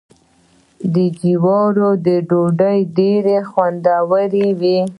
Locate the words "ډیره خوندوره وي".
2.97-4.79